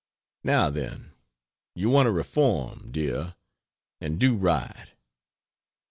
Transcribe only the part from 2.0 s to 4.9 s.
to reform dear and do right.